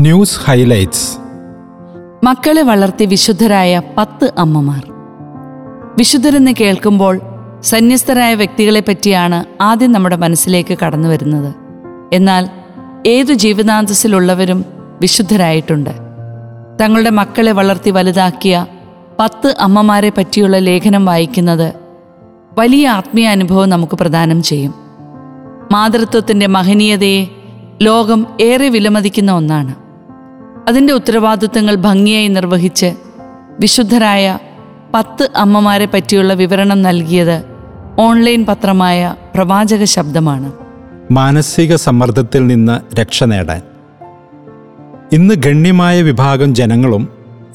[0.00, 1.18] News highlights
[2.24, 4.92] മക്കളെ വളർത്തി വിശുദ്ധരായ പത്ത് അമ്മമാർ.
[5.98, 7.20] വിശുദ്ധരെന്ന് കേൾക്കുമ്പോൾ
[7.60, 11.54] സന്യസ്തരായ വ്യക്തികളെ പറ്റിയാണ് ആദ്യം നമ്മുടെ മനസ്സിലേക്ക് കടന്നു വരുന്നത്.
[12.12, 12.48] എന്നാൽ
[13.06, 14.64] ഏതു ജീവിതാന്തസ്സിലുള്ളവരും
[15.00, 15.90] വിശുദ്ധരായിട്ടുണ്ട്.
[16.80, 18.66] തങ്ങളുടെ മക്കളെ വളർത്തി വലുതാക്കിയ
[19.20, 21.74] പത്ത് അമ്മമാരെ പറ്റിയുള്ള ലേഖനം വായിക്കുന്നത്
[22.58, 24.74] വലിയ ആത്മീയ അനുഭവം നമുക്ക് പ്രദാനം ചെയ്യും.
[25.72, 27.26] മാതൃത്വത്തിന്റെ മഹനീയതയെ
[27.82, 29.81] ലോകം ഏറെ വിലമതിക്കുന്ന ഒന്നാണ്.
[30.68, 32.94] അതിന്റെ ഉത്തരവാദിത്വങ്ങൾ ഭംഗിയായി നിർവഹിച്ച്
[33.60, 34.38] വിശുദ്ധരായ
[34.94, 37.44] പത്ത് അമ്മമാരെ പറ്റിയുള്ള വിവരണം നൽകിയത്
[37.98, 40.52] ഓൺലൈൻ പത്രമായ പ്രവാചക ശബ്ദമാണ്.
[41.10, 43.62] മാനസിക സമ്മർദ്ദത്തിൽ നിന്ന് രക്ഷ നേടാൻ.
[45.12, 47.08] ഇന്ന് ഗണ്യമായ വിഭാഗം ജനങ്ങളും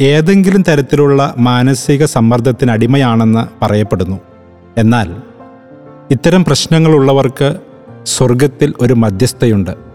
[0.00, 4.16] ഏതെങ്കിലും തരത്തിലുള്ള മാനസിക സമ്മർദ്ദത്തിന് അടിമയാണെന്ന് പറയപ്പെടുന്നു.
[4.78, 5.16] എന്നാൽ
[6.10, 7.56] ഇത്തരം പ്രശ്നങ്ങളുള്ളവർക്ക്
[8.04, 9.93] സ്വർഗത്തിൽ ഒരു മധ്യസ്ഥയുണ്ട്.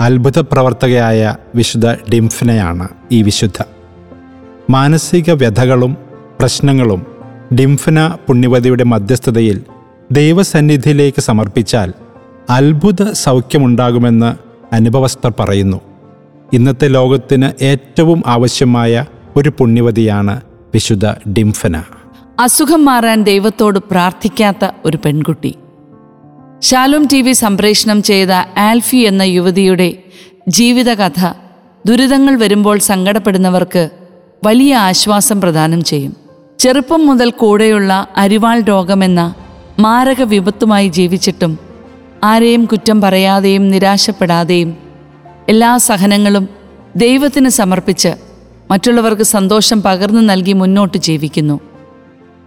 [0.00, 3.62] അത്ഭുത പ്രവർത്തകയായ വിശുദ്ധ ഡിംഫിനെയാണ് ഈ വിശുദ്ധ.
[4.70, 5.96] മാനസിക വ്യഥകളും
[6.40, 7.06] പ്രശ്നങ്ങളും
[7.54, 9.62] ഡിംഫന പുണ്യവതിയുടെ മധ്യസ്ഥതയിൽ
[10.12, 11.92] ദൈവസന്നിധിയിലേക്ക് സമർപ്പിച്ചാൽ
[12.50, 14.36] അത്ഭുത സൗഖ്യമുണ്ടാകുമെന്ന്
[14.74, 15.80] അനുഭവസ്ഥർ പറയുന്നു.
[16.52, 19.04] ഇന്നത്തെ ലോകത്തിന് ഏറ്റവും ആവശ്യമായ
[19.36, 20.40] ഒരു പുണ്യവതിയാണ്
[20.74, 21.82] വിശുദ്ധ ഡിംഫന.
[22.40, 25.54] അസുഖം മാറാൻ ദൈവത്തോട് പ്രാർത്ഥിക്കാത്ത ഒരു പെൺകുട്ടി.
[26.62, 29.98] ശാലോം ടി വി സംപ്രേഷണം ചെയ്ത ആൽഫി എന്ന യുവതിയുടെ
[30.48, 31.32] ജീവിതകഥ
[31.86, 33.90] ദുരിതങ്ങൾ വരുമ്പോൾ സങ്കടപ്പെടുന്നവർക്ക്
[34.46, 36.16] വലിയ ആശ്വാസം പ്രദാനം ചെയ്യും.
[36.58, 39.34] ചെറുപ്പം മുതൽ കൂടെയുള്ള അരിവാൾ രോഗമെന്ന
[39.78, 41.58] മാരക വിപത്തുമായി ജീവിച്ചിട്ടും
[42.24, 44.76] ആരെയും കുറ്റം പറയാതെയും നിരാശപ്പെടാതെയും
[45.48, 46.48] എല്ലാ സഹനങ്ങളും
[46.96, 48.08] ദൈവത്തിന് സമർപ്പിച്ച്
[48.70, 51.60] മറ്റുള്ളവർക്ക് സന്തോഷം പകർന്നു നൽകി മുന്നോട്ട് ജീവിക്കുന്നു.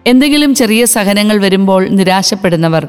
[0.08, 2.88] എന്തെങ്കിലും ചെറിയ സഹനങ്ങൾ വരുമ്പോൾ നിരാശപ്പെടുന്നവർ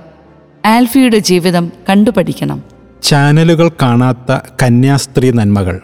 [0.64, 2.62] ആൽഫിയുടെ ജീവിതം കണ്ടുപഠിക്കണം.
[3.02, 5.80] ചാനലുകൾ കാണാത്ത കന്യാസ്ത്രീ നന്മകൾ.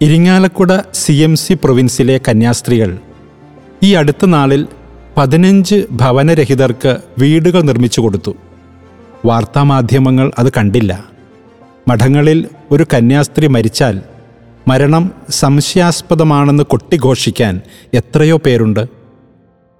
[0.00, 2.98] ഇരിങ്ങാലക്കുട സി എം സി പ്രൊവിൻസിലെ കന്യാസ്ത്രീകൾ.
[3.82, 4.66] ഈ അടുത്ത നാളിൽ
[5.16, 8.36] പതിനഞ്ച് ഭവനരഹിതർക്ക് വീടുകൾ നിർമ്മിച്ചു കൊടുത്തു.
[9.24, 11.04] വാർത്താമാധ്യമങ്ങൾ അത് കണ്ടില്ല.
[11.88, 14.02] മഠങ്ങളിൽ ഒരു കന്യാസ്ത്രീ മരിച്ചാൽ
[14.68, 17.60] മരണം സംശയാസ്പദമാണെന്ന് കൊട്ടിഘോഷിക്കാൻ
[17.94, 18.86] എത്രയോ പേരുണ്ട്.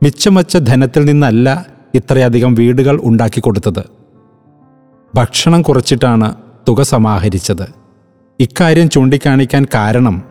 [0.03, 3.83] മിച്ചമച്ച ധനത്തിൽ നിന്നല്ല ഇത്രയധികം വീടുകൾ ഉണ്ടാക്കി കൊടുത്തത്.
[5.15, 6.35] ഭക്ഷണം കുറച്ചിട്ടാണ്
[6.69, 7.67] തുക സമാഹരിച്ചത്.
[8.41, 10.23] ഇക്കാര്യം ചൂണ്ടിക്കാണിക്കാൻ കാരണം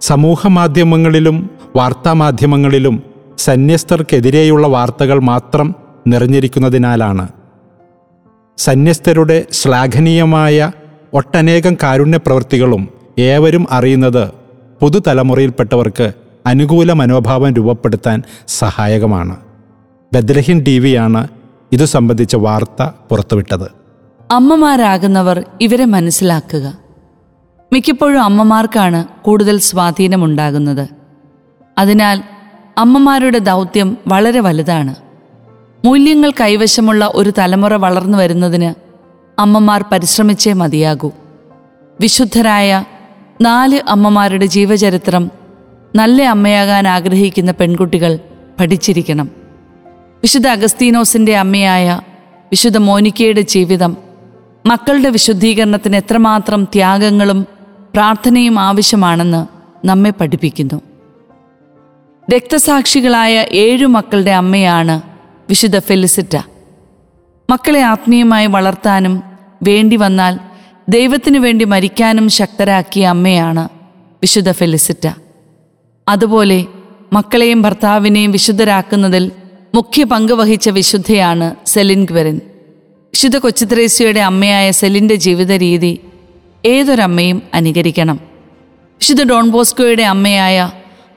[0.00, 3.02] സമൂഹമാധ്യമങ്ങളിലും വാർത്താമാധ്യമങ്ങളിലും
[3.38, 5.74] സന്യസ്തർക്കെതിരെയുള്ള വാർത്തകൾ മാത്രം
[6.06, 7.28] നിറഞ്ഞിരിക്കുന്നതിനാലാണ്.
[8.58, 10.72] സന്യസ്തരുടെ ശ്ലാഘനീയമായ
[11.14, 12.88] ഒട്ടനേകം കാരുണ്യ പ്രവൃത്തികളും
[13.18, 14.28] ഏവരും അറിയുന്നത്
[14.80, 16.12] പുതുതലമുറയിൽപ്പെട്ടവർക്ക്
[16.46, 19.36] അനുകൂല മനോഭാവം രൂപപ്പെടുത്താൻ സഹായകമാണ്.
[20.14, 21.28] ബദ്രഹിൻ ടി വിയാണ്
[21.72, 23.72] ഇതു സംബന്ധിച്ച വാർത്ത പുറത്തുവിട്ടത്.
[24.32, 26.78] അമ്മമാരാകുന്നവർ ഇവരെ മനസ്സിലാക്കുക.
[27.72, 30.88] മിക്കപ്പോഴും അമ്മമാർക്കാണ് കൂടുതൽ സ്വാധീനമുണ്ടാകുന്നത്.
[31.78, 32.22] അതിനാൽ
[32.78, 34.94] അമ്മമാരുടെ ദൗത്യം വളരെ വലുതാണ്.
[35.84, 38.74] മൂല്യങ്ങൾ കൈവശമുള്ള ഒരു തലമുറ വളർന്നു വരുന്നതിന്
[39.40, 41.10] അമ്മമാർ പരിശ്രമിച്ചേ മതിയാകൂ.
[42.00, 42.84] വിശുദ്ധരായ
[43.40, 45.30] നാല് അമ്മമാരുടെ ജീവചരിത്രം
[45.94, 48.18] നല്ല അമ്മയാകാൻ ആഗ്രഹിക്കുന്ന പെൺകുട്ടികൾ
[48.60, 49.43] പഠിച്ചിരിക്കണം.
[50.24, 52.00] വിശുദ്ധ അഗസ്തീനോസിന്റെ അമ്മയായ
[52.50, 53.96] വിശുദ്ധ മോനിക്കയുടെ ജീവിതം
[54.66, 57.46] മക്കളുടെ വിശുദ്ധീകരണത്തിന് എത്രമാത്രം ത്യാഗങ്ങളും
[57.94, 59.46] പ്രാർത്ഥനയും ആവശ്യമാണെന്ന്
[59.86, 60.80] നമ്മെ പഠിപ്പിക്കുന്നു.
[62.34, 65.02] രക്തസാക്ഷികളായ ഏഴു മക്കളുടെ അമ്മയാണ്
[65.48, 66.36] വിശുദ്ധ ഫെലിസിറ്റ.
[67.50, 69.22] മക്കളെ ആത്മീയമായി വളർത്താനും
[69.62, 70.38] വേണ്ടി വന്നാൽ
[70.88, 73.68] ദൈവത്തിനു വേണ്ടി മരിക്കാനും ശക്തരാക്കിയ അമ്മയാണ്
[74.22, 75.08] വിശുദ്ധ ഫെലിസിറ്റ.
[76.08, 76.64] അതുപോലെ
[77.12, 79.32] മക്കളെയും ഭർത്താവിനെയും വിശുദ്ധരാക്കുന്നതിൽ
[79.74, 82.36] മുഖ്യ പങ്ക് വഹിച്ച വിശുദ്ധയാണ് സെലിൻ ഗ്വരൻ
[83.14, 86.00] വിശുദ്ധ കൊച്ചുത്രേസ്യയുടെ അമ്മയായ സെലിന്റെ ജീവിത രീതി
[86.64, 88.20] ഏതൊരമ്മയും അനുകരിക്കണം.
[88.80, 90.70] വിശുദ്ധ ഡോൺ ബോസ്കോയുടെ അമ്മയായ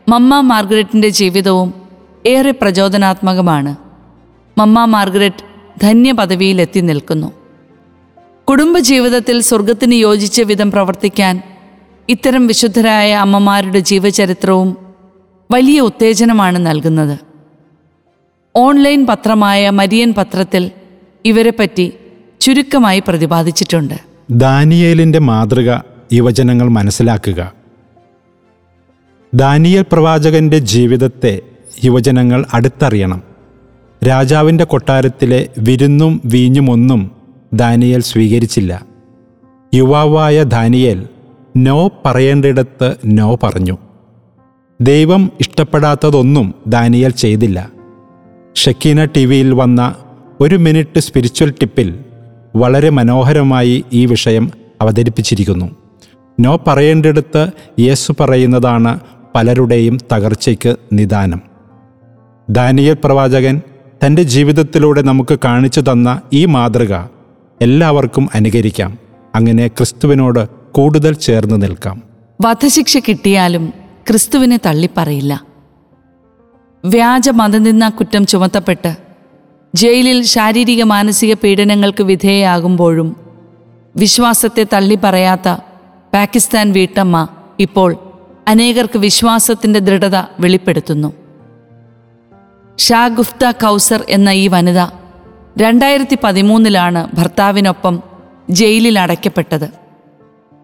[0.10, 1.74] മമ്മ മാർഗരറ്റിന്റെ ജീവിതവും
[2.26, 3.76] ഏറെ പ്രചോദനാത്മകമാണ്.
[4.58, 5.44] മമ്മ മാർഗരറ്റ്
[5.82, 7.32] ധന്യ പദവിയിലെത്തി നിൽക്കുന്നു.
[8.50, 11.42] കുടുംബജീവിതത്തിൽ സ്വർഗത്തിന് യോജിച്ച വിധം പ്രവർത്തിക്കാൻ
[12.10, 14.78] ഇത്തരം വിശുദ്ധരായ അമ്മമാരുടെ ജീവചരിത്രവും
[15.52, 17.37] വലിയ ഉത്തേജനമാണ് നൽകുന്നത്.
[18.58, 20.72] ഓൺലൈൻ പത്രമായ മരിയൻ പത്രത്തിൽ
[21.26, 21.94] ഇവരെപ്പറ്റി
[22.40, 23.94] ചുരുക്കമായി പ്രതിപാദിച്ചിട്ടുണ്ട്.
[24.30, 25.80] ദാനിയേലിന്റെ മാതൃക
[26.14, 27.54] യുവജനങ്ങൾ മനസ്സിലാക്കുക.
[29.34, 31.40] ദാനിയൽ പ്രവാചകന്റെ ജീവിതത്തെ
[31.84, 33.24] യുവജനങ്ങൾ അടുത്തറിയണം.
[34.08, 37.12] രാജാവിന്റെ കൊട്ടാരത്തിലെ വിരുന്നും വീഞ്ഞുമൊന്നും
[37.54, 38.86] ദാനിയൽ സ്വീകരിച്ചില്ല.
[39.76, 41.08] യുവാവായ ദാനിയേൽ
[41.58, 43.78] നോ പറയേണ്ടിടത്ത് നോ പറഞ്ഞു.
[44.82, 47.77] ദൈവം ഇഷ്ടപ്പെടാത്തതൊന്നും ദാനിയൽ ചെയ്തില്ല.
[48.58, 49.96] ഷക്കീന ടി വിയിൽ വന്ന
[50.42, 52.00] ഒരു മിനിറ്റ് സ്പിരിച്വൽ ടിപ്പിൽ
[52.56, 54.52] വളരെ മനോഹരമായി ഈ വിഷയം
[54.82, 55.72] അവതരിപ്പിച്ചിരിക്കുന്നു.
[56.40, 57.48] നോ പറയേണ്ടിടത്ത്
[57.80, 59.00] യേശു പറയുന്നതാണ്
[59.36, 61.42] പലരുടെയും തകർച്ചയ്ക്ക് നിദാനം.
[62.50, 63.62] ദാനിയൽ പ്രവാചകൻ
[64.06, 66.94] തന്റെ ജീവിതത്തിലൂടെ നമുക്ക് കാണിച്ചു തന്ന ഈ മാതൃക
[67.62, 68.98] എല്ലാവർക്കും അനുകരിക്കാം.
[69.36, 72.04] അങ്ങനെ ക്രിസ്തുവിനോട് കൂടുതൽ ചേർന്ന് നിൽക്കാം.
[72.42, 73.74] വധശിക്ഷ കിട്ടിയാലും
[74.10, 75.47] ക്രിസ്തുവിനെ തള്ളിപ്പറയില്ല.
[76.86, 78.96] വ്യാജ മതനിന്ന കുറ്റം ചുമത്തപ്പെട്ട്
[79.76, 83.16] ജയിലിൽ ശാരീരിക മാനസിക പീഡനങ്ങൾക്ക് വിധേയയാകുമ്പോഴും
[83.96, 85.58] വിശ്വാസത്തെ തള്ളി പറയാത്ത
[86.14, 87.28] പാകിസ്ഥാൻ വീട്ടമ്മ
[87.60, 87.96] ഇപ്പോൾ
[88.48, 91.14] അനേകർക്ക് വിശ്വാസത്തിന്റെ ദൃഢത വെളിപ്പെടുത്തുന്നു.
[92.78, 94.80] ഷാ ഗുഫ്ത കൗസർ എന്ന ഈ വനിത
[95.58, 98.04] രണ്ടായിരത്തി പതിമൂന്നിലാണ് ഭർത്താവിനൊപ്പം
[98.50, 99.70] ജയിലിൽ അടയ്ക്കപ്പെട്ടത്.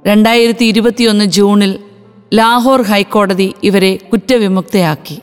[0.08, 1.80] രണ്ടായിരത്തി ഇരുപത്തിയൊന്ന് ജൂണിൽ
[2.34, 5.20] ലാഹോർ ഹൈക്കോടതി ഇവരെ കുറ്റവിമുക്തയാക്കി.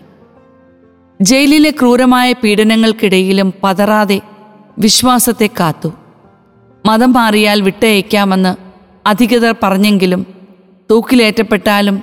[1.20, 4.20] ജയിലിലെ ക്രൂരമായ പീഡനങ്ങൾക്കിടയിലും പതറാതെ
[4.78, 5.93] വിശ്വാസത്തെ കാത്തു.
[6.87, 8.56] മതം മാറിയാൽ വിട്ടയക്കാമെന്ന്
[9.08, 10.26] അധികൃതർ പറഞ്ഞെങ്കിലും
[10.90, 12.02] തൂക്കിലേറ്റപ്പെട്ടാലും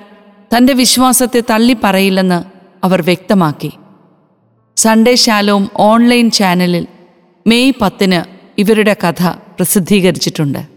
[0.58, 2.44] തന്റെ വിശ്വാസത്തെ തള്ളിപ്പറയില്ലെന്ന്
[2.86, 3.72] അവർ വ്യക്തമാക്കി.
[4.78, 6.88] സൺഡേ ശാലോം ഓൺലൈൻ ചാനലിൽ
[7.48, 10.77] മെയ് പത്തിന് ഇവരുടെ കഥ പ്രസിദ്ധീകരിച്ചിട്ടുണ്ട്.